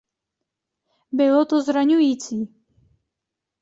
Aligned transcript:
Bylo 1.11 1.45
to 1.45 1.61
zraňující. 1.61 2.47